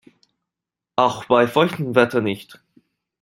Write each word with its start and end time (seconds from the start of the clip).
Auch 0.95 1.25
bei 1.25 1.45
feuchtem 1.47 1.93
Wetter 1.93 2.21
nicht. 2.21 2.59